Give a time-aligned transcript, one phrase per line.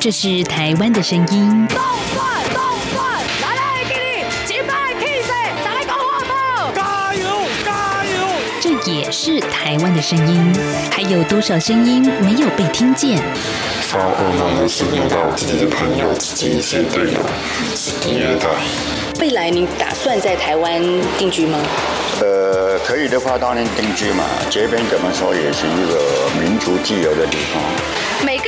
[0.00, 1.66] 这是台湾的声音。
[1.66, 1.76] 动
[2.14, 2.62] 转动
[2.94, 5.28] 转，来来给你击败气势，
[5.64, 6.72] 再来讲话不？
[6.72, 7.26] 加油
[7.64, 8.28] 加油！
[8.60, 10.54] 这也是台湾的声音。
[10.92, 13.20] 还有多少声音没有被听见？
[13.88, 17.18] 发噩梦的是遇到自己的朋友、自己一些队友、
[17.74, 18.48] 自己约的。
[19.20, 20.80] 未来你打算在台湾
[21.18, 21.58] 定居吗？
[22.20, 24.24] 呃，可以的话当然定居嘛。
[24.48, 27.60] 这边怎么说也是一个民族自由的地方。
[28.24, 28.47] 每个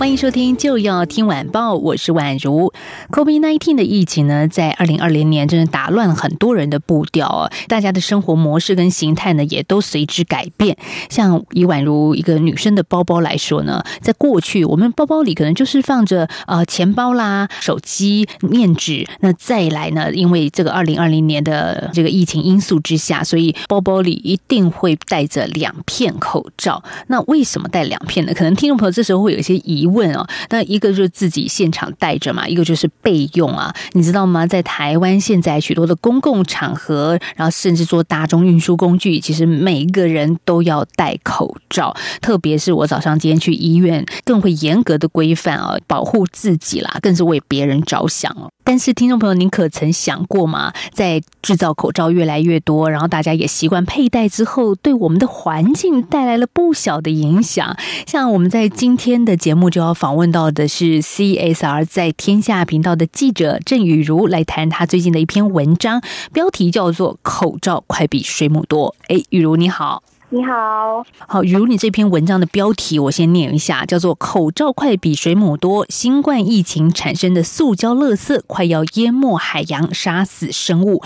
[0.00, 2.72] 欢迎收听就要听晚报，我是宛如。
[3.10, 10.74] COVID-19 的疫情呢，在二零二零年真的打乱了很多人的步调哦，大家的生活模式跟形态呢，也都随之改变。
[11.10, 19.06] 像以宛如一个女生的包包来说呢，在过去我们包包里可能就是放着呃钱包啦、手机、面纸。
[19.20, 26.82] 那再来呢，因为这个二零二零年的这个疫情因素之下，所以包包里一定会带着两片口罩。
[27.08, 28.32] 那为什么带两片呢？
[28.32, 30.26] 可能听众朋友这时候会有一些疑问哦。
[30.48, 33.74] 那一个就是自己现场带着嘛，一个就是备用啊。
[33.92, 34.46] 你知道吗？
[34.46, 41.94] 在台湾现在许多的公共场合，然后甚至做大众运输工具，其实每一个人都要戴口罩。
[42.20, 48.50] 特别是我早上今天去医院，更会严格的规范啊，保护自己啦，更是为别人着想哦。
[48.62, 50.72] 但是听众朋友，您可曾想过吗？
[50.92, 57.76] 在制造口罩越来越多，然后大家也习惯佩戴之后，对我们的环境带来了不小的影响。
[58.06, 66.00] 像我们在今天的节目就要访问到的是 CSR 在天下频道的记者郑雨茹，来谈她最近的一篇文章，
[66.32, 68.94] 标题叫做《口罩快比水母多》。
[69.14, 70.02] 哎，雨茹你好。
[70.32, 81.02] 你好，好，如你这篇文章的标题，我先念一下，叫做“口罩快比水母多，新冠疫情产生的塑胶垃圾快要淹没海洋，杀死生物”。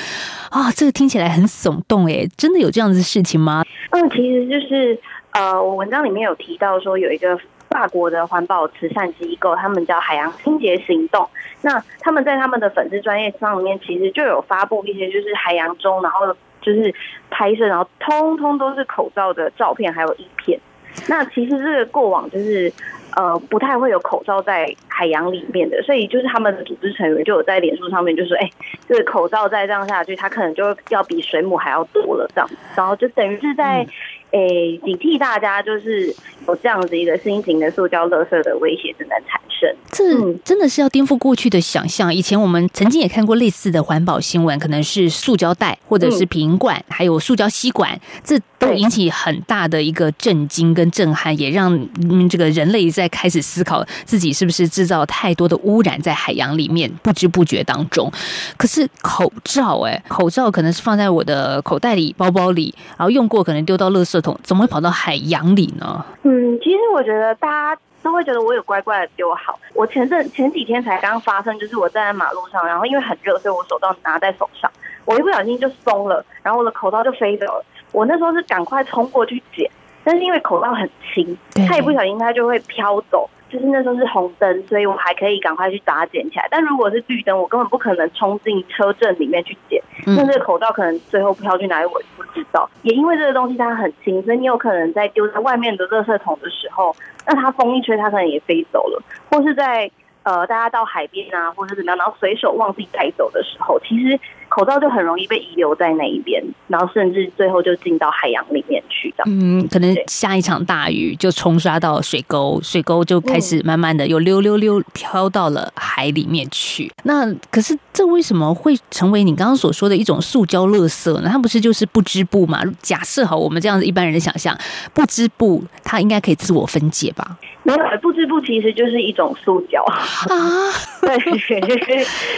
[0.53, 3.65] 啊，这个听起来很耸动诶，真的有这样子的事情吗？
[3.93, 7.35] 嗯，其实就是呃，我文章里面有提到说，有一个
[7.71, 11.27] 法国的环保慈善机构，他们叫海洋清洁行动。
[11.65, 16.37] 那他们在他们的粉丝专业上面，其实就有发布一些就是海洋中，然后。
[16.65, 16.95] 就是
[17.29, 20.59] 拍摄，然后通通都是口罩的照片，还有影片。
[21.07, 22.73] 那其实这个过往就是
[23.15, 28.49] 呃不太会有口罩在海洋里面的，所以就是他们的组织成员就有在脸书上面就说：“哎，
[28.89, 33.87] 这个口罩再这样下去，它可能就要比水母还要多了。”这样，然后就等于是在
[34.31, 36.15] 诶警惕大家，就是
[36.47, 39.75] 有这样子一个新型的塑胶垃圾的威胁正在产生。
[39.91, 42.15] 这真的是要颠覆过去的想象。
[42.15, 58.13] 以前我们曾经也看过类似的环保新闻，可能是塑胶袋或者是瓶罐，还有塑胶吸管，这都引起很大的一个震惊跟震撼，也让嗯这个人类在开始思考自己是不是制造太多的污染在海洋里面，不知不觉当中。
[58.59, 66.05] 可是口罩，哎，口罩可能是放在我的口袋里、包包里，然后用过可能丢到垃圾桶，怎么会跑到海洋里呢？
[66.25, 67.81] 嗯，其实我觉得大家。
[68.05, 69.59] 都会觉得我有乖乖的比我好。
[69.73, 74.71] 我前阵前几天才刚发生，就是我站在马路上，然后因为很热，所以我手套拿在手上，
[75.07, 77.65] 我一不小心就松了，然后我的口罩就飞走了。
[77.93, 79.71] 我那时候是赶快冲过去捡，
[80.05, 81.35] 但是因为口罩很轻，
[81.67, 83.27] 它一不小心它就会飘走。
[83.55, 86.49] 就是那时候是红灯，所以我还可以赶快去把它捡起来。
[86.51, 89.81] 但如果是绿灯，我根本不可能冲进车阵里面去捡。
[90.05, 92.69] 那这个口罩可能最后飘去哪里，我也不知道。
[92.83, 96.97] 也因为这个东西它很轻，所以你有可能在丢在外面的垃圾桶的时候，
[97.29, 99.01] 那它风一吹，它可能也飞走了。
[99.31, 99.89] 或是在
[100.25, 104.19] 呃大家到海边啊，或者怎么样，然后随手忘记带走的时候，其实。
[104.55, 109.25] 口罩就很容易被遗留在那一边，然后甚至最后就进到海洋里面去的。
[109.27, 116.89] 嗯，可能下一场大雨就冲刷到水沟，水沟就开始慢慢的又溜溜溜飘到了海里面去。
[117.03, 121.29] 那可是这为什么会成为你刚刚所说的一种塑胶垃圾呢？
[121.29, 122.63] 它不是就是不织布嘛？
[122.81, 124.57] 假设好，我们这样子一般人的想象，
[124.93, 127.37] 不织布它应该可以自我分解吧？
[127.65, 129.99] 没有，不织布其实就是一种塑胶啊。
[131.03, 131.19] 对，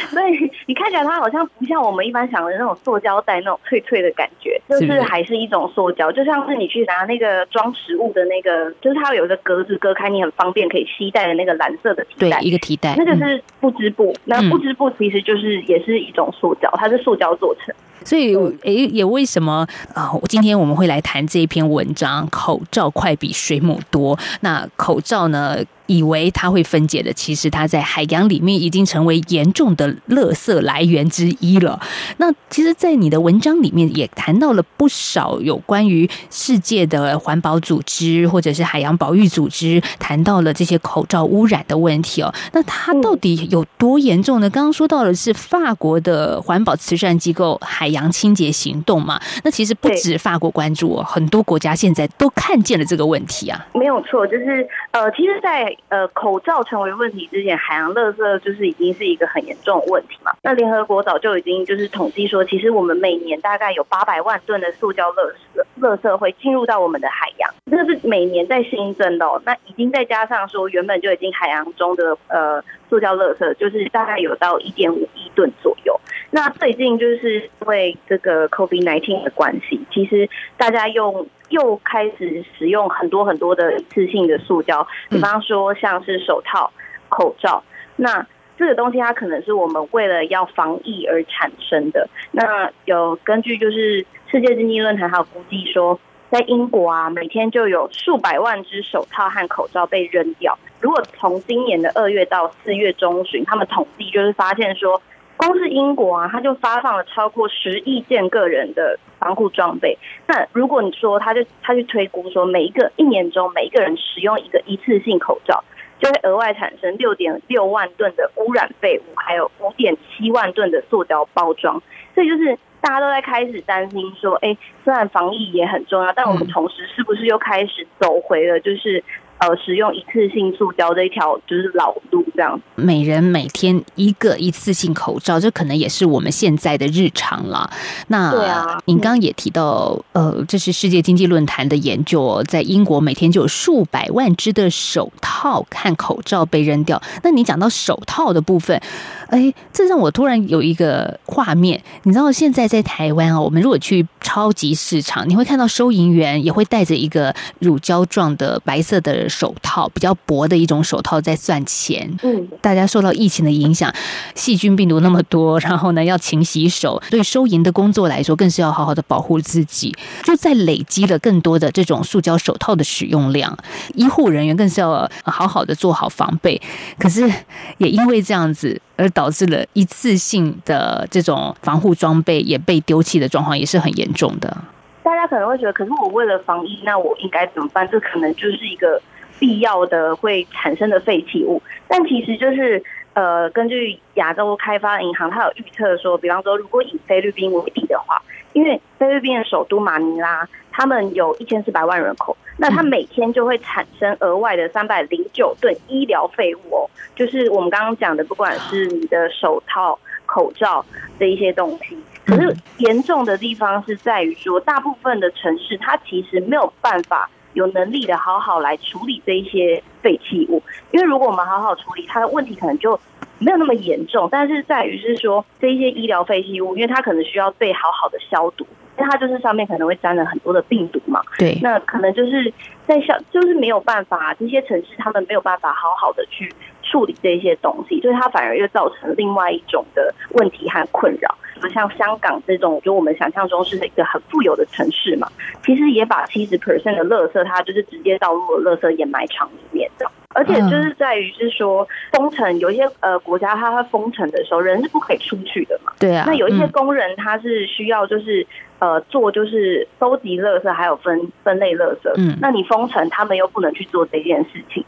[0.07, 2.07] 所以你看起来它好像不像我们。
[2.07, 14.15] 一般想的那种塑胶袋，那种脆脆的感觉，就是还是一种塑胶，就像是你去拿那个装食物的那个，就是它有一个格子割开，你很方便可以携带的那个蓝色的提袋，一个提袋，那个是不织布。
[14.27, 17.75] 那不织布其实就是也是一种塑胶，它是塑胶做成。
[18.05, 20.13] 所以，诶，也为什么啊？
[20.29, 24.17] 今天我们会来谈这一篇文章，口罩快比水母多。
[24.43, 25.65] 那口罩呢？
[25.87, 31.81] 以为它会分解的，其实它在海洋里面已经成为严重的垃圾来源之一了。
[32.19, 42.33] 那其实，在你的文章里面也谈到了不少有关于世界的环保组织或者是海洋保育组织谈到了这些口罩污染的问题哦。
[42.53, 44.49] 那它到底有多严重呢？
[44.51, 49.21] 刚刚说到的是法国的环保慈善机构海洋清洁行动嘛？
[49.45, 53.67] 那其实不止法国关注哦，很多国家现在都看见了这个问题啊。
[53.75, 60.33] 没有错，就是呃，其实，在呃口罩成为问题之前，海洋垃圾就是已经是一个很严重的问题嘛。
[60.43, 69.27] 那联合国早就已经就是统计说，其实我们每年大概有八百万吨的塑胶垃圾垃圾会进入到我们的海洋，这是每年在新增的。
[69.27, 69.41] 哦。
[69.45, 75.96] 那已经再加上说，原本就已经海洋中的呃塑胶垃圾，就是大概有到一点五亿吨左右。
[76.37, 80.29] 那最近就是因为这个 COVID-19 的关系，其实
[80.59, 86.71] 大家用又开始使用很多很多的一次性的塑胶，比方说像是手套、
[87.09, 87.65] 口罩。
[87.97, 88.27] 那
[88.59, 92.07] 这个东西它可能是我们为了要防疫而产生的。
[92.33, 95.99] 那有根据就是世界经济论坛还有估计说，
[96.29, 100.59] 在英国啊，每天就有数百万只手套和口罩被扔掉。
[100.83, 105.01] 如果从今年的二月到四月中旬，他们统计就是发现说。
[105.37, 109.99] 光是英国啊，他就发放了超过十亿件个人的防护装备。
[110.27, 115.63] 那如果你说，他就他去推估说，每一个一年中每一个人使用一个一次性口罩，
[116.01, 121.83] 就会额外产生六点六万吨的污染废物，还有五点七万吨的塑胶包装。
[122.15, 129.05] 所以就是大家都在开始担心说，哎，虽然防疫也很重要，但我们同时是不是又开始走回了就是。
[129.39, 132.59] 呃，使用一次性塑胶这一条就是老路这样。
[132.75, 137.71] 每人每天一个一次性口罩，这可能也是我们现在的日常了。
[138.09, 147.01] 那对啊，您刚刚也提到，呃，这是世界经济论坛的研究，在英国每天就有数百万只的手套和口罩被扔掉。
[147.23, 148.81] 那你讲到手套的部分，
[149.29, 151.83] 哎，这让我突然有一个画面。
[152.05, 159.37] 你知道现在在台湾啊，我们如果去超级市场，你会看到收银员也会带着一个乳胶状的白色的。
[159.37, 163.93] 手套比较薄的一种手套在算钱，嗯，大家受到疫情的影响，
[164.35, 169.95] 细菌病毒那么多，然后呢要勤洗手，对收银的工作来说更是要好好的保护自己，
[170.25, 173.55] 就在累积了更多的这种塑胶手套的使用量，
[173.95, 176.59] 医护人员更是要好好的做好防备。
[176.99, 177.31] 可是
[177.77, 184.57] 也因为这样子，而导致了一次性的这种防护装备也被丢弃的状况，也是很严重的。
[185.03, 187.87] 大家可能会觉得，可是我为了防疫，那我应该怎么办？
[187.93, 188.99] 这可能就是一个。
[189.39, 192.83] 必要的会产生的废弃物，但其实就是
[193.15, 198.21] 呃，根据亚洲开发银行，它有预测说，比方说，如果以菲律宾为例的话，
[198.53, 210.85] 因为菲律宾的首都马尼拉，他们有一千四百万人口，那它每天就会产生额外的三百零九吨医疗废物哦，就是我们刚刚讲的，不管是你的手套、口罩
[211.19, 211.97] 的一些东西。
[212.27, 217.31] 可是严重的地方是在于说，大部分的城市它其实没有办法。
[217.57, 223.01] 有能力的好好来处理这一些废弃物，因为如果我们好好处理，它的问题可能就
[223.39, 224.29] 没有那么严重。
[224.31, 228.67] 但是在于是说，这一些医疗废弃物，因为它可能需要被好好的消毒，
[228.99, 231.23] 因为它就是上面可能会沾了很多的病毒嘛。
[231.39, 232.53] 对，那可能就是
[232.87, 241.35] 在消，就是没有办法，这些城市他们没有办法好好的去处理这些东西，所以它反而又造成另外一种的问题和困扰。
[241.73, 245.29] 像香港这种，就我们想象中是一个很富有的城市嘛，
[245.65, 250.11] 其实也把七十 percent 的垃圾，它就是直接倒入了垃圾掩埋场里面的。
[250.35, 255.91] 而且就是在于是说，封城有一些呃国家，它封城的时候，人是不可以出去的嘛。
[255.99, 256.25] 对啊。
[256.27, 258.47] 那有一些工人，他是需要就是
[258.79, 262.13] 呃做就是收集垃圾，还有分分类垃圾。
[262.19, 262.37] 嗯。
[262.39, 264.85] 那你封城，他们又不能去做这件事情，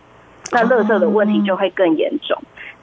[0.52, 2.36] 那垃圾的问题就会更严重。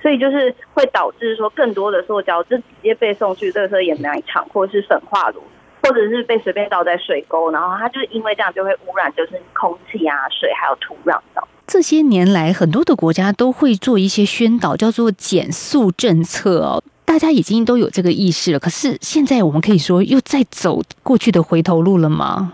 [0.05, 5.41] 所以就是会导致说更多的塑胶就直接被送去垃圾掩埋场，或者是焚化炉，
[5.81, 11.41] 或者是被随便倒在水沟，然后它就是因为这样就会污染，就是空气啊、水还有土壤的。
[11.65, 18.59] 这些年来，很多的国家都会做一些宣导，叫做减速政策哦，大家已经都有这个意识了。
[18.59, 22.53] 可是现在我们可以说又在走过去的回头路了吗？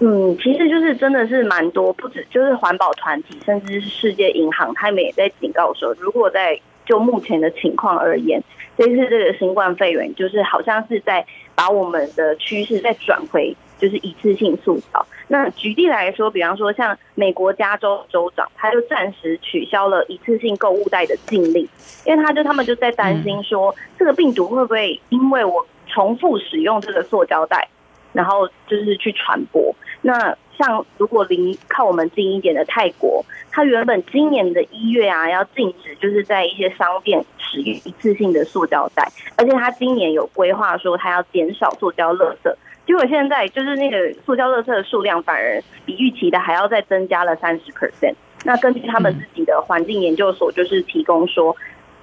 [0.00, 8.42] 嗯，其实就是真的是蛮多，不止就是环保团体，甚至是世界银行，他们也在警告说，如果在就目前的情况而言，
[8.76, 11.24] 这次这个新冠肺炎就是好像是在
[11.54, 15.06] 把我们的趋势再转回，就是一次性塑造。
[15.28, 21.66] 那举例来说，比方说像美国加州州长，他就暂时取消了一次性购物袋的禁令，
[22.04, 27.68] 因为他就他们就在担心说，这个病毒会不会因为我重复使用这个塑胶袋，
[28.12, 29.74] 然后就是去传播。
[30.02, 42.54] 那像如果离靠我们近一点的泰国，它原本今年的一月啊要禁止，就是在一些商店使用一次性的塑胶袋，而且它今年有规划说它要减少塑胶垃圾。
[42.86, 48.14] 结果现在就是那个塑胶垃圾的数量反而比预期的还要再增加了三十 percent。
[48.44, 51.56] 那根据他们自己的环境研究所，就是提供说，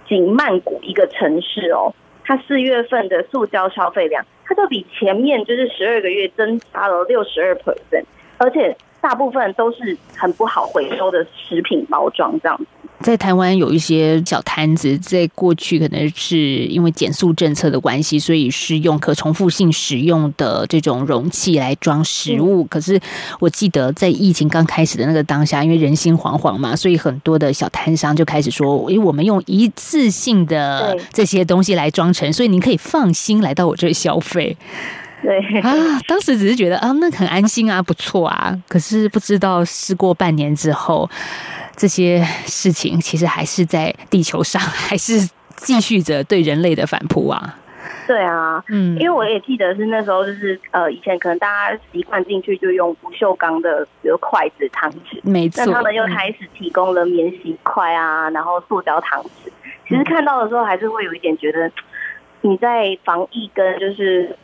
[0.07, 8.05] 仅曼谷一个城市哦，它四月份的塑胶消费量，它就比前面就是十二个月增加了六十二 percent，
[8.39, 12.65] 而且大部分都是很不好回收的食品包装这样子。
[13.01, 22.65] 在台湾有一些小摊子，在过去可能是因为减速政策的关系，所以是用可重复性使用的这种容器来装食物。
[22.65, 22.99] 可是
[23.39, 34.57] 我记得在疫情刚开始的那个当下，因为人心惶惶嘛，所以很多的小摊商就开始说：“因为我们用一次性的这些东西来装成，所以您可以放心来到我这里消费。”
[35.23, 35.73] 对，啊，
[36.07, 38.57] 当时只是觉得啊，那很安心啊，不错啊。
[38.67, 41.09] 可是不知道事过半年之后，
[41.75, 47.55] 这些事情其实还是在地球上，还是继续着对人类的反扑啊。
[48.07, 59.51] 对啊，嗯因为我也记得是那时候就是呃，以前可能大家习惯进去就用不锈钢的，比如筷子、汤匙，没错那他们又嗯开始提供了免洗筷啊，然后塑胶汤匙。
[59.87, 61.71] 其实看到的时候，还是会有一点觉得，
[62.41, 64.35] 你在防疫跟就是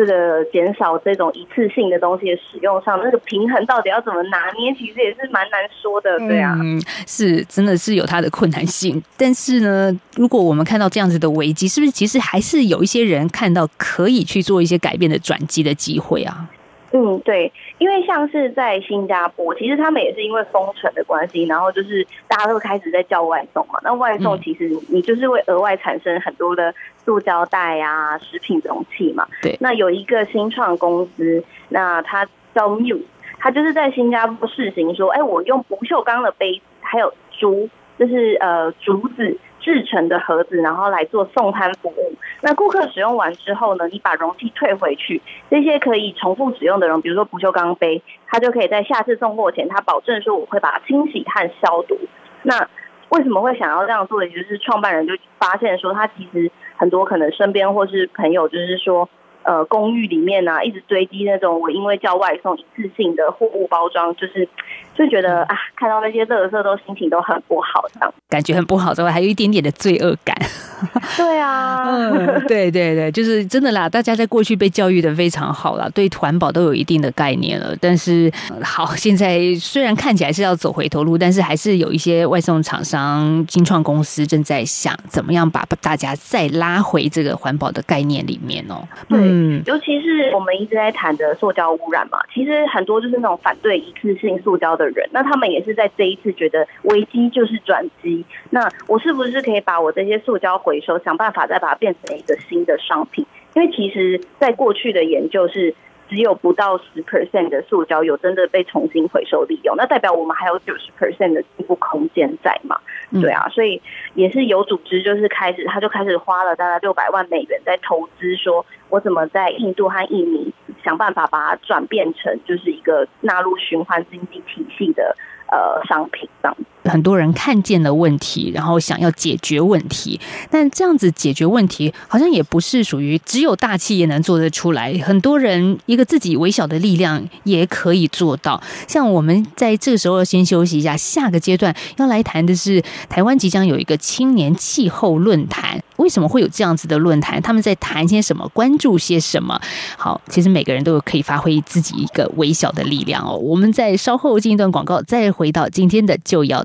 [0.00, 6.56] 这个减少这种一次性的东西的使用上，那个平衡到底要怎么拿捏，其实也是蛮难说的，对啊。
[6.58, 9.02] 嗯，是真的是有它的困难性。
[9.18, 16.48] 但是呢，如果我们看到这样子的危机，是不是其实还是有一些人看到可以去做一些改变的转机的机会啊？
[16.92, 23.78] 嗯，对，因为像是在新加坡，其实他们也是因为封城的关系，然后就是大家都开始在叫外送嘛。
[23.84, 29.26] 那外送嗯其实你就是会额外产生很多的塑胶袋啊、食品容器嘛。
[29.40, 33.02] 对那有一个新创公司，那它叫 Muse，
[33.38, 37.68] 它就是在新加坡试行说，哎，我用不锈钢的杯子，还有竹，
[37.98, 39.38] 就是呃竹子。
[39.60, 42.14] 制成的盒子，然后来做送餐服务。
[42.40, 51.96] 那顾客使用完之后呢，你把容器退回去，这些可以重复使用的容，比如说不锈钢杯，它就可以在下次送货前，他保证说我会把它清洗和消毒。
[52.42, 52.68] 那
[53.10, 54.24] 为什么会想要这样做？
[54.24, 59.08] 也就是创办人就发现说，他其实很多可能身边或是朋友，就是说。
[59.42, 64.48] 呃，公寓里面呢、一直堆积那种我因为叫外送一次性的货物包装，就是
[64.94, 68.14] 就觉得啊，看到那些垃圾都心情都很不好，这样。
[68.28, 70.36] 感觉很不好之外，还有一点点的罪恶感。
[71.16, 73.88] 对啊， 嗯，对对对，就是真的啦。
[73.88, 77.74] 大家在过去被教育的非常好啦，对环保都有一定的概念了。
[77.80, 88.86] 但是呃好，现在虽然看起来是要走回头路，但是还是有一些外送厂商、新创公司正在想怎么样把大家再拉回这个环保的概念里面哦。
[89.08, 103.24] 对嗯，尤其是我们一直在谈的塑胶污染嘛，其实很多就是那种反对一次性塑胶的人，那他们也是在这一次觉得危机就是转机，那我是不是可以把我这些塑胶回收，想办法再把它变成一个新的商品？
[103.54, 105.74] 因为其实，在过去的研究是。
[106.10, 112.76] 只有不到十 percent 的塑胶有真的被重新回收利用，那代表我们还有九十 percent 的进步空间在嘛？
[113.12, 113.80] 对啊，所以
[114.14, 120.52] 也是有组织就是开始，他就开始花了大概六百万美元在投资，说我怎么在印度和印尼
[120.84, 125.16] 想办法把它转变成就是一个纳入循环经济体系的
[125.50, 126.64] 呃商品这样子。
[126.84, 130.20] 很多人看见了问题，然后想要解决问题，
[130.50, 134.92] 但这样子解决问题，好像也不是属于只有大企业能做得出来。
[135.04, 138.62] 很多人一个自己微小的力量也可以做到。
[138.86, 145.82] 像我们在这个时候先休息一下，下个阶段要来谈的是台湾即将有一个青年气候论坛。
[145.96, 147.42] 为什么会有这样子的论坛？
[147.42, 148.48] 他们在谈些什么？
[148.54, 149.60] 关注些什么？
[149.98, 153.36] 好，其实每个人都有可以发挥自己一个微小的力量哦。
[153.36, 156.64] 我们在稍后进一段广告，再回到今天的就要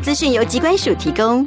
[0.00, 1.46] 资讯由机关署提供。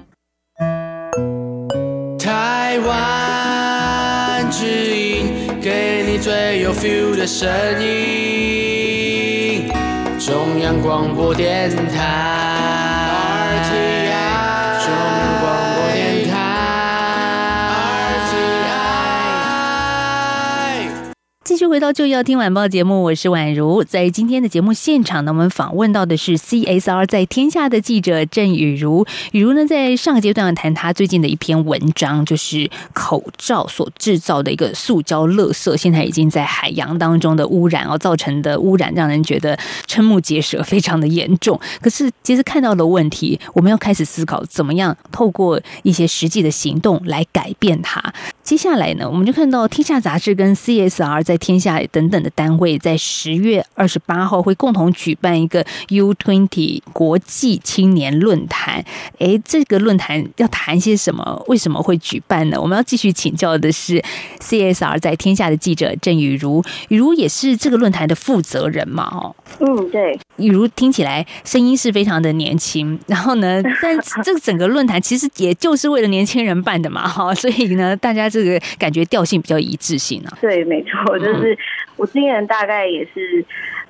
[2.20, 4.66] 台湾之
[4.96, 7.50] 音，给你最有 feel 的声
[7.82, 9.72] 音。
[10.20, 12.91] 中央广播电台
[21.62, 23.84] 续回到就要听晚报节目，我是宛如。
[23.84, 29.06] 在今天的节目现场呢，我们访问到的是 CSR 在天下的记者郑雨如。
[29.32, 41.60] 雨如呢，在上个阶段谈她最近的一篇文章，就是口罩所制造的一个塑胶垃圾，现在已经在海洋当中的污染哦，造成的污染让人觉得瞠目结舌，非常的严重。
[41.80, 48.02] 可是，其实看到了问题，我们要开始思考怎么样透过一些实际的行动来改变它。
[48.52, 58.84] 接下来呢，我们就看到《天下杂志》跟 CSR 在天下等等的单位，在十月二十八号会共同举办一个 U Twenty 国际青年论坛。
[59.20, 61.42] 诶，这个论坛要谈些什么？
[61.48, 62.60] 为什么会举办呢？
[62.60, 64.04] 我们要继续请教的是
[64.42, 69.06] CSR 在天下的记者郑雨茹，雨茹也是这个论坛的负责人嘛？
[69.14, 70.20] 哦，嗯，对。
[70.36, 80.38] 雨茹听起来声音是非常的年轻，然后呢，但 这个整个论坛其实也就是为了年轻人办的嘛，哈，所以呢，大家这个感觉调性比较一致性啊。
[80.42, 81.58] 对，没错，就是
[81.96, 83.46] 我今年大概也是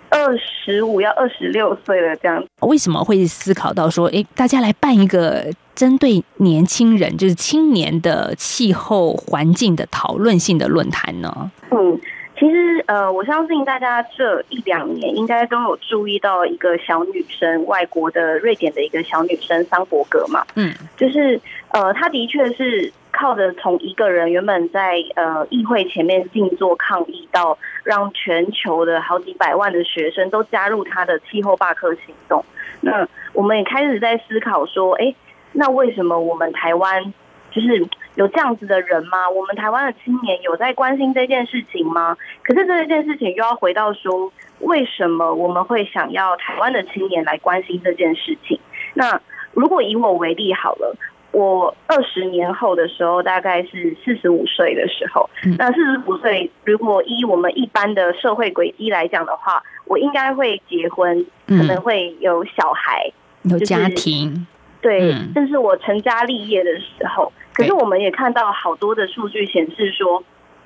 [0.10, 2.44] 二十五，要二十六岁了这样。
[2.62, 11.52] 为什么会思考到说，哎，大家来办一个针对年轻人，就是青年的气候环境的讨论性的论坛呢？
[11.72, 12.00] 嗯。
[12.40, 22.92] 其实，呃，我相信大家这一两年应该都有注意到一个小女生，外国的瑞典的一个小女生桑伯格嘛，嗯，就是呃，她的确是
[23.22, 32.44] 靠着从一个人原本在呃议会前面静坐抗议，到让全球的好几百万的学生都加入他的气候罢课行动。
[32.80, 35.14] 那我们也开始在思考说，哎，
[35.52, 37.14] 那为什么我们台湾？
[37.52, 37.86] 就是
[38.16, 39.30] 有这样子的人吗？
[39.30, 42.18] 我们台湾的青年有在关心这件事情吗？
[42.44, 48.58] 可是这件事情又要回到说，为什么我们会想要台湾的青年来关心这件事情？
[48.94, 49.22] 那
[49.54, 50.96] 如果以我为例好了，
[51.32, 63.12] 我二十年后的时候，大概是四十五岁的时候，那四十五岁，如果依我们一般的社会轨迹来讲的话，我应该会结婚，可能会有小孩，
[63.44, 64.46] 有家庭。
[64.82, 67.32] 对，这是我成家立业的时候。
[67.54, 70.24] 可是我们也看到好多的数据显示说，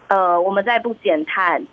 [0.07, 1.65] 呃，我们在不减碳，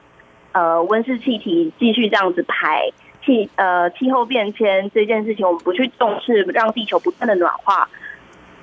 [0.52, 2.90] 呃，温室气体继续这样子排，
[3.24, 7.88] 气呃气候变迁这件事情，我们不去重视，让地球不断的暖化，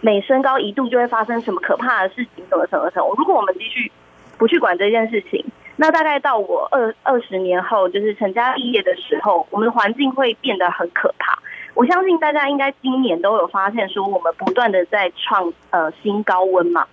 [0.02, 3.14] 每升高一度就会发生什么可怕的事情，什么什么什么。
[3.18, 3.92] 如果我们继续
[4.38, 11.40] 不去管这件事情，那大概到我二二十年后，就是成家立业的时候，我们的环境会变得很可怕。
[11.74, 16.86] 我相信大家应该今年都有发现，说我们不断的在创呃新高温嘛。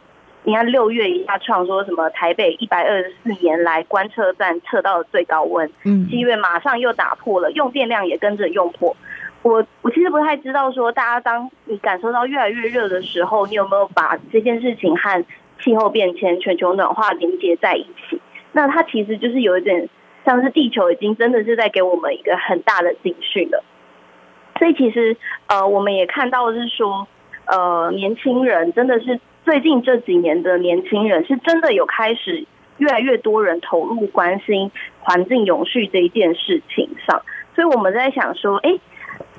[0.44, 8.96] 你看六月一下创说什么台北一百二十四年来观测站测到的最高温，嗯，七月马上又打破了，用电量也跟着用破。
[9.46, 15.24] 我我其实不太知道说，大家当你感受到越来越热的时候，你有没有把这件事情和
[15.60, 18.20] 气候变迁、全球暖化连接在一起？
[18.50, 19.88] 那它其实就是有一点
[20.24, 23.62] 像是地球已经真的是在给我们一个很大的警讯了。
[24.58, 27.06] 所以其实，呃，我们也看到是说，
[27.44, 32.44] 呃，年轻人真的是最近这几年的年轻人是真的有开始
[32.78, 37.22] 越来越多人投入关心环境永续这一件事情上。
[37.54, 38.76] 所以我们在想说，哎，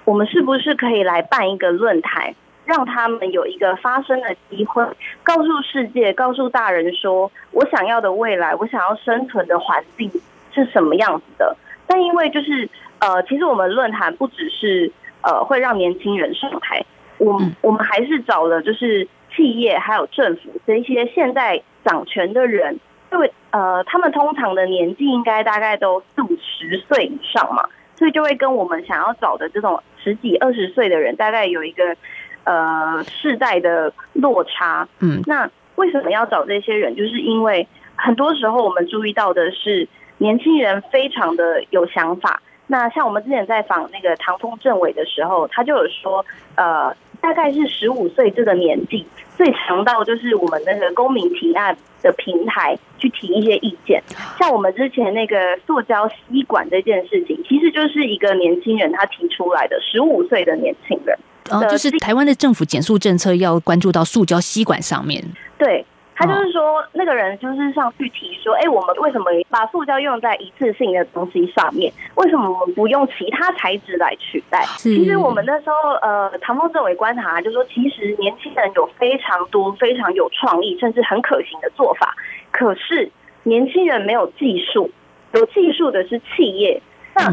[0.08, 4.82] 我们是不是可以来办一个论坛，让他们有一个发声的机会，
[5.22, 10.10] 告诉世界，告诉大人说，我想要的未来，我想要生存的环境
[10.54, 11.58] 是什么样子的。
[11.86, 14.92] 但因为就是，呃，其实我们论坛不只是。
[15.24, 16.86] 呃，会让年轻人上台。
[17.18, 22.80] 我我们还是找了，就是企业还有政府这一些现在掌权的人，
[23.12, 27.68] 因为呃，他们通常的年纪应该大概都四五十岁以上嘛，
[27.98, 31.98] 所以就会跟我们想要找的这种十几二十岁的人，大概有一个
[32.46, 34.88] 呃世代的落差。
[35.02, 36.96] 嗯，那为什么要找这些人？
[36.96, 37.68] 就是因为
[37.98, 42.42] 很多时候我们注意到的是，年轻人非常的有想法。
[42.68, 46.96] 那像我们之前在访那个唐风政委的时候，他就有说，呃，
[47.28, 54.02] 大概是十五岁这个年纪最常到就是我们那个公民提案的平台去提一些意见。
[54.40, 55.36] 像我们之前那个
[55.68, 65.22] 塑胶吸管这件事情，其实就是一个年轻人他提出来的，十五岁的年轻人，哦，就是台湾的政府减速政策要关注到塑胶吸管上面，
[65.58, 65.86] 对。
[66.20, 71.94] 他就是说，那个人就是上去提说，哎，我们为什么把塑胶用在一次性的东西上面？
[72.16, 74.66] 为什么我们不用其他材质来取代？
[74.78, 82.16] 其实我们那时候，呃，唐风政委观察就说，其实年轻人有非常多非常有创意，甚至很可行的做法。
[82.50, 83.12] 可是
[83.44, 84.90] 年轻人没有技术，
[85.34, 86.82] 有技术的是企业。
[87.14, 87.32] 那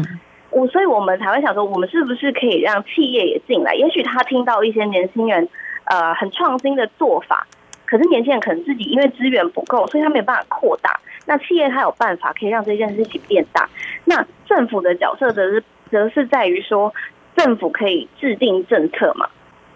[0.51, 3.73] 我，所以我们才会想说，我们是不是可以让企业也进来？
[3.73, 5.49] 也许他听到一些年轻人，
[5.85, 7.47] 呃，很创新的做法。
[7.95, 10.99] 可是年轻人可能自己因为资源不够，所以他没有办法扩大。
[11.25, 13.69] 那企业他有办法可以让这件事情变大。
[14.03, 16.93] 那政府的角色则是则是在于说，
[17.37, 19.29] 政府可以制定政策嘛，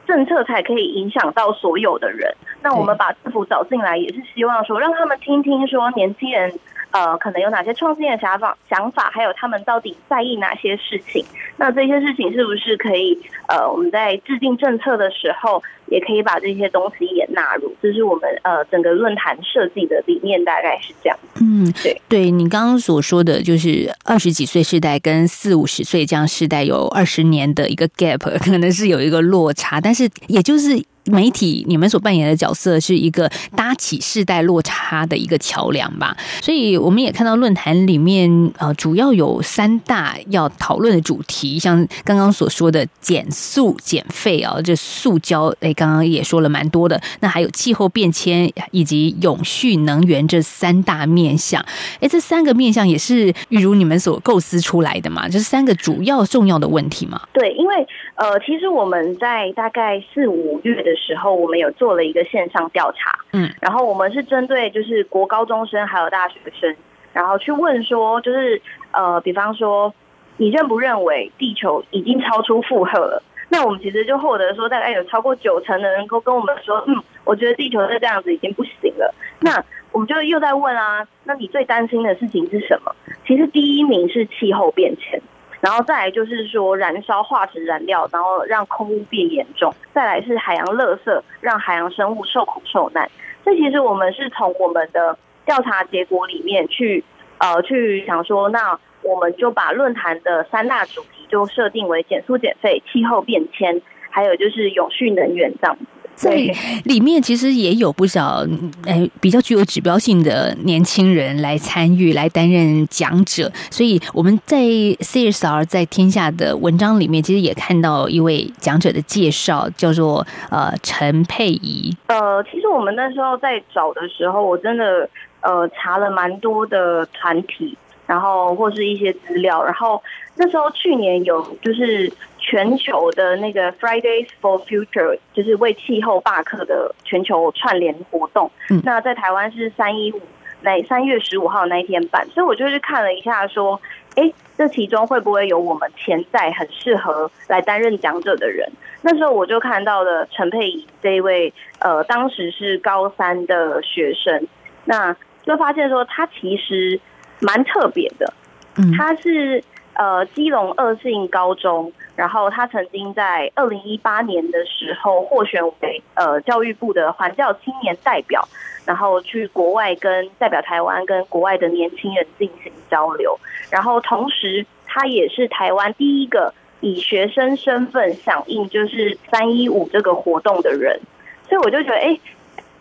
[0.06, 2.36] 政策才可以影响到所有的人。
[2.62, 6.52] 那我们把政府找进来，也是希望说，让他们听听说年轻人
[6.92, 11.24] 呃可能有哪些创新的想法，想法，还有他们到底在意哪些事情。
[11.58, 17.76] 那这些事情是不是可以呃我们在制定政策的时候，也可以把这些东西也纳入？
[17.82, 21.18] 这是我们呃整个论坛设计的理念，大概是这样。
[21.42, 30.82] 嗯，对，对你刚刚所说的就是二十几岁世代跟四五十岁这样世代有二十年的一个 gap，可能是有一个落差，但是也就是。
[31.10, 36.16] 媒体，你们所扮演的角色是一个搭起世代落差的一个桥梁吧？
[36.42, 47.00] 所以我们也看到论坛里面，呃，主要有三大要讨论的主题，像刚刚所说的减速减费啊，这塑胶，哎，刚刚也说了蛮多的。
[47.20, 51.64] 那还有气候变迁以及永续能源这三大面向，
[52.00, 55.28] 哎，这三个面向也是预如你们所构思出来的嘛？
[55.28, 57.22] 就是三个主要重要的问题嘛？
[57.34, 57.76] 对，因为
[58.16, 66.76] 呃，其实我们在大概四五月的时候，我们有做了一个线上调查，嗯，然后我们是针对就是国高中生还有大学生，
[67.14, 69.92] 然后去问说，就是呃，比方说
[70.38, 73.24] 你认不认为地球已经超出负荷了？
[73.52, 79.16] 那我们其实就获得说，大概有超过九成的人都跟我们说，嗯，我觉得地球是这样子已经不行了。
[79.40, 82.96] 那我们就又在问啊，那你最担心的事情是什么？
[83.26, 85.20] 其实第一名是气候变迁。
[85.62, 93.10] 然后再来就是说燃烧化石燃料，然后让空污变严重；再来是海洋垃圾，让海洋生物受苦受难。
[93.44, 97.04] 这其实我们是从我们的调查结果里面去
[97.40, 105.78] 呃去想说，那我们就把论坛的三大主题就设定为减速减费、气候变迁，还有就是永续能源这样。
[106.20, 106.36] 在
[106.84, 108.46] 里面其实也有不少
[108.86, 113.50] 诶比较具有指标性的年轻人来参与，来担任讲者。
[113.72, 121.96] 所以我们在 CSR 在天下的文章里面，其实也看到一位讲者的介绍，叫做呃陈佩仪。
[122.08, 130.04] 呃，其实我们那时候在找的时候，我真的呃查了蛮多的团体，然后或是一些资料，然后
[130.36, 132.12] 那时候去年有就是。
[132.50, 138.50] 全球的那个 Fridays for Future 就是为气候罢课的全球串联活动。
[138.72, 140.20] 嗯，那在台湾是三一五
[140.62, 143.80] 那三月十五号那一天办，所以我就是看了一下，说，
[144.16, 148.68] 哎，这其中会不会有我们潜在很适合来担任讲者的人？
[149.04, 154.48] 那时候我就看到了陈佩仪这一位，呃，当时是高三的学生，
[154.86, 157.00] 那就发现说他其实
[157.42, 158.34] 蛮特别的，
[158.78, 159.64] 嗯，他是。
[159.96, 168.46] 呃，基隆二信高中，然后他曾经在二零一八年的时候获选为呃教育部的环教青年代表，
[168.84, 173.40] 然后去国外跟代表台湾跟国外的年轻人进行交流，
[173.72, 181.00] 然后同时他也是台湾第一个以学生身份响应就是三一五这个活动的人，
[181.48, 182.20] 所以我就觉得哎。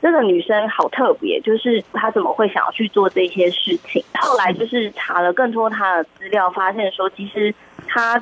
[0.01, 4.01] 这个女生好特别，就是她怎么会想要去做这些事情？
[4.15, 7.53] 后来就是查了更多她的资料，发现说，其实
[7.89, 8.17] 她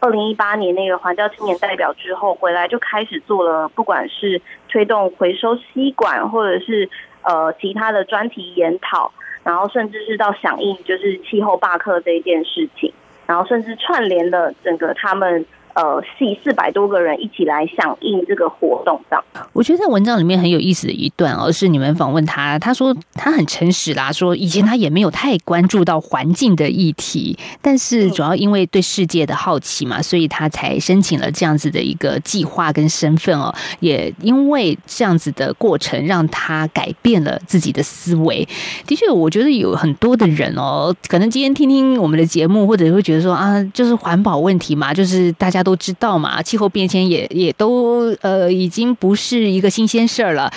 [0.00, 6.88] 二零一八年那个环教青年代表之后回来，就开始做了，不管是推动回收吸管，或者是
[7.22, 9.12] 呃其他的专题研讨，
[9.44, 12.92] 然后甚至是到响应就是气候罢课这一件事情，
[13.26, 15.46] 然后甚至串联了整个他们。
[15.80, 19.24] 呃，系四百多个人一起来响应这个活动上。
[19.54, 33.54] 我觉得在文章里面很有意思的一段哦，是你们访问他，他说他很诚实啦，说以前他也没有太关注到环境的议题，但是主要因为对世界的好奇嘛，所以他才申请了这样子的一个计划跟身份哦。
[33.78, 38.46] 也因为这样子的过程，让他改变了自己的思维。
[38.86, 45.60] 的确，我觉得有很多的人哦，可能今天听听我们的节目，或者会觉得说啊，就是环保问题嘛，就是大家。
[45.62, 50.52] 都知道嘛，气候变迁也也都呃，已经不是一个新鲜事儿了。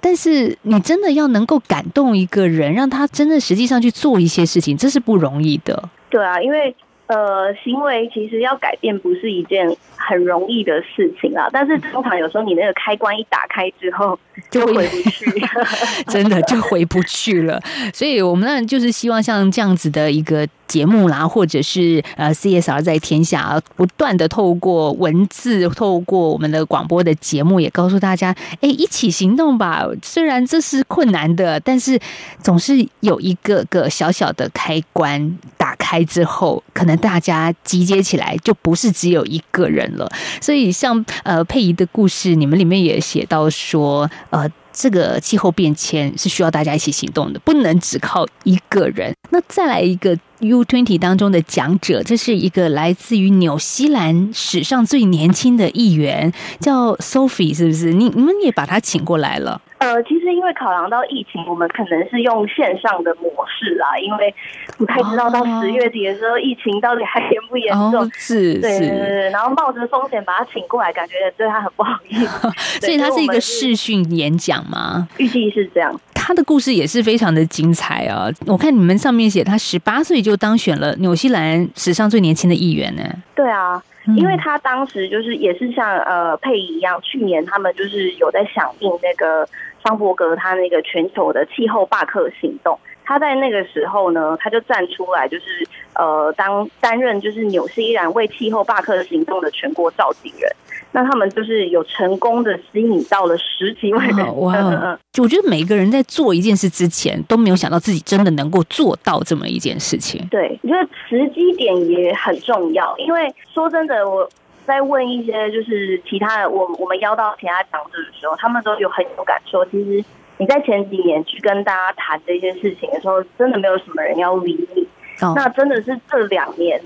[0.00, 5.88] 但是你真的要能够感动一个人，让他真的实际上去做一些事情，这是不容易的。
[6.10, 6.74] 对啊，因为
[7.06, 11.48] 呃，行为其实要改变不是一件很容易的事情啊。
[11.52, 14.18] 但是通常有时候你那个开关一打开之后，
[14.50, 15.26] 就回不去，
[16.08, 17.60] 真的就回不去了。
[17.94, 20.48] 所以我们呢，就是希望像这样子的一个。
[20.72, 29.86] 节目啦，或者是呃，CSR 在天下啊不断的透过文字，透过我们的广播的节目，也告诉大家，哎，一起行动吧。
[30.02, 32.00] 虽然这是困难的，但是
[32.42, 40.10] 总是有一个个小小的开关打开之后，可能大家集结起来，就不是只有一个人了。
[40.40, 44.50] 所以，像呃佩仪的故事，你们里面也写到说，呃。
[44.72, 49.14] 这个气候变迁是需要大家一起行动的，不能只靠一个人。
[49.30, 57.92] 那再来一个 U Twenty 当中的讲者，这是一个来自于纽西兰史上最年轻的议员，叫 Sophie，是不是？
[57.92, 59.60] 你你们也把他请过来了？
[59.82, 64.32] 呃，其实因为考量到疫情，我们可能是用线上的模式啦，因为
[64.78, 67.96] 不太知道到十月底的时候，疫情到底还严不严重。
[67.96, 72.50] 哦，是对对是，对，然后冒着风险把他请过来，感觉对他很不好意思。
[72.80, 75.08] 所以他是一个事，视讯演讲吗？
[75.18, 76.00] 预计是这样。
[76.14, 78.28] 他的故事也是非常的精彩啊！
[78.46, 83.02] 我看你们上面写他十八岁就当选了纽西兰史上最年轻的议员呢。
[83.34, 89.44] 对啊，嗯因为他当时就是也是像呃佩仪一样，去年他们就是有在响应那个
[89.84, 92.78] 桑伯格他那个全球的气候罢课行动。
[93.04, 100.50] 他在那个时候呢，他就站出来，就是呃当担任就是纽西兰为气候罢课行动的全国召集人。
[100.92, 104.40] 那他们就是有成功的吸引到了十几万 人。
[104.40, 104.98] 哇嗯嗯哦！
[105.12, 110.24] 就我觉得每个人在做一件事之前，都没有想到自己真的能够做到这么一件事情。
[110.30, 114.28] 对，我觉得时机点也很重要，因为说真的，我
[114.66, 119.64] 在问一些就是其他的，我我们邀到其他讲者的时候，他们都有很有感受。
[119.66, 120.04] 其实
[120.38, 124.86] 你在前几年去跟大家谈这些事情的时候，真的没有什么人要理你。
[125.20, 126.80] 哦那真的是这两年，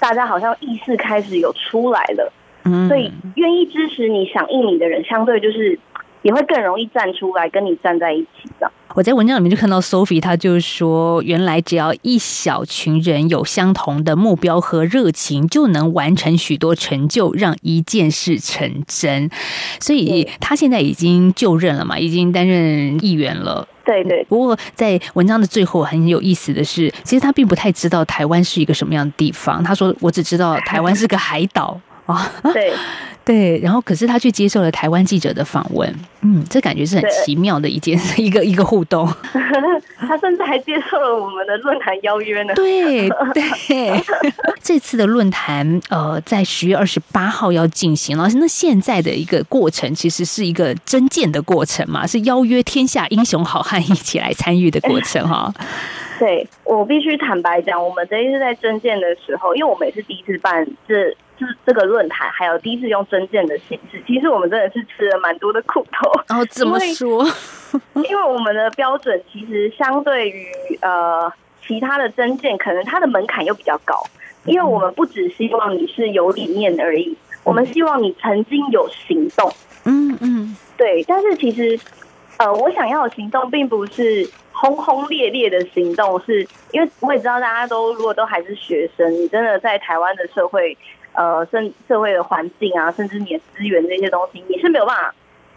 [0.00, 2.32] 大家好像意识开始有出来了，
[2.64, 5.78] 嗯所以愿意支持你、响应你的人，相对就是
[6.22, 8.70] 也会更容易站出来跟你站在一起的。
[8.94, 19.30] 我在文章里面就看到 Sophie，她就说，原来只要一小群人有相同的目标和热情，就能完成许多成就，让一件事成真。
[19.78, 23.68] 所以她现在已经就任了嘛，已经担任议员了。
[23.84, 29.64] 对对不过在文章的最后很有意思的是，其实他并不太知道台湾是一个什么样的地方。
[29.64, 31.80] 他说：“我只知道台湾是个海岛
[32.14, 32.32] 啊。
[32.52, 32.72] ”对
[33.28, 39.06] 对，然后可是他去接受了台湾记者的访问，嗯，这感觉是很奇妙的一件 一个一个互动。
[39.98, 42.54] 他甚至还接受了我们的论坛邀约呢。
[42.54, 44.02] 对对，
[44.62, 48.26] 这次的论坛呃，在十月二十八号要进行了。
[48.36, 55.52] 那现在的一个过程，其实是一个征建的过程嘛，是邀约天下英雄好汉一起来参与的过程哈。
[56.18, 66.10] 对我必须坦白讲，我们这一次在征件的时候，因为我们也是第一次办这这这个论坛，还有第一次用征件的形式，其实我们真的是吃了蛮多的苦头。
[66.28, 67.24] 然后怎么说？
[68.08, 70.46] 因为我们的标准其实相对于
[70.80, 71.30] 呃
[71.66, 73.94] 其他的征件，可能它的门槛又比较高，
[74.44, 79.52] 因为我们不只希望你是有理念而已，我们希望你曾经有行动。
[79.84, 81.78] 嗯嗯，对，但是其实，
[82.38, 84.28] 呃，我想要的行动并不是
[84.60, 90.76] 轰轰烈烈的行动，是因为我也知道大家都如果都还是学生，你真的在台湾的社会，
[91.12, 95.14] 呃，甚社会的环境啊，甚至你的资源这些东西，你是没有办法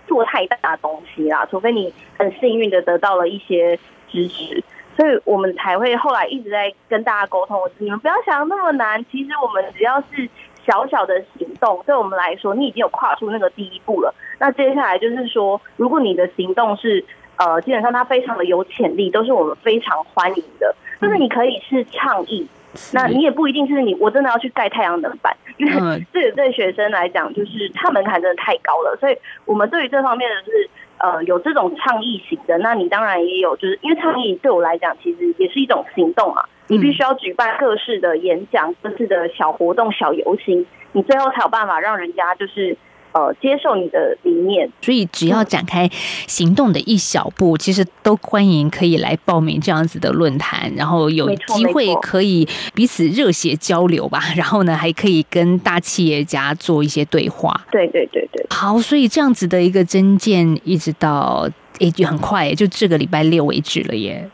[0.08, 4.64] 做太大的东西啦，除非你很幸运的得到了一些支持。
[4.96, 10.30] 所以我们才会后来一直在跟大家沟通，你们不要想那么难，其实我们只要是
[10.64, 14.14] 小小的行动，对我们来说，你已经有跨出那个第一步了。
[14.38, 17.04] 那接下来就是说，如果你的行动是
[17.43, 20.75] 呃，基本上它非常的有潜力，都是我们非常欢迎的。
[21.01, 22.47] 就是你可以是倡议，
[22.93, 28.95] 那你也不一定是你我真的要去盖太阳能板，因为嗯 这个对学生来讲，就是它门槛真的太高了。
[28.99, 36.43] 所以我们对于这方面的是呃有这种倡议型的，那你当然也有，就是因为倡议对我来讲，其实也是一种行动嘛。
[36.67, 42.77] 你必须要举办各式的演讲、各式的小活动、小游行，你最后才有办法让人家就是
[43.13, 44.69] 呃接受你的理念。
[44.82, 45.89] 所以只要展开
[46.28, 57.60] 行动的一小步，其实都欢迎可以来报名这样子的论坛，然后有机会可以彼此热血交流吧，然后呢还可以跟大企业家做一些对话。
[57.71, 61.47] 对对对对，好，所以这样子的一个征件，一直到
[61.80, 64.30] 诶就很快耶，就这个礼拜六为止了耶。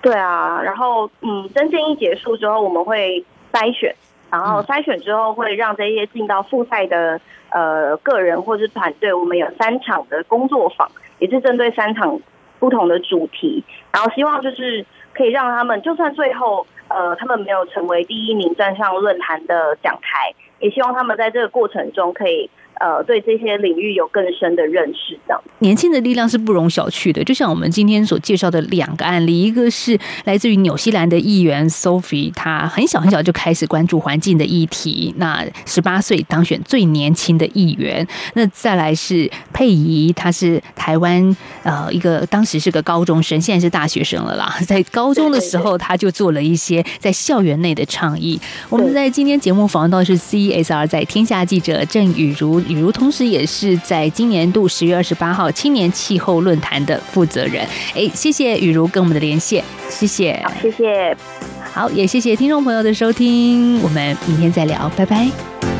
[0.00, 0.60] 对啊。
[0.62, 3.94] 然后嗯，征件一结束之后，我们会筛选，
[4.30, 12.20] 然后筛选之后会让这些进到复赛的呃个人或是团队，我们有三场的工作坊，也是针对三场
[12.58, 14.84] 不同的主题，然后希望就是
[15.14, 25.42] 可以让他们，就算最后呃他们没有成为第一名站上论坛的讲台，也希望他们在这个过程中可以呃对这些领域有更深的认识，这样。
[25.60, 38.06] 年轻的力量是不容小觑的，就像我们今天所介绍的两个案例，一个是来自于纽西兰的议员 Sophie，她很小很小就开始关注环境的议题，那十八岁当选最年轻的议员。
[38.34, 48.40] 那再来是佩仪，她是台湾呃一个当时是个高中生，现在是大学生了啦， 在高中的时候她就做了一些在校园内的倡议。
[48.68, 57.66] 我们在今天节目访问到的是 CSR 在天下记者郑雨茹雨如同时也是在今年度十月二十八号青年气候论坛的负责人。
[57.94, 61.16] 哎，谢谢雨如跟我们的连线，谢谢，谢谢。
[61.72, 65.77] 好，也谢谢听众朋友的收听，我们明天再聊，拜拜。